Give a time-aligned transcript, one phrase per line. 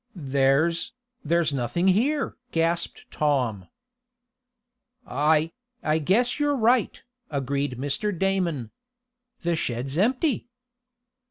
[0.15, 3.67] "There's there's nothing here!" gasped Tom.
[5.05, 5.51] "I
[5.83, 8.11] I guess you're right!" agreed Mr.
[8.17, 8.71] Damon
[9.43, 10.47] "The shed is empty!"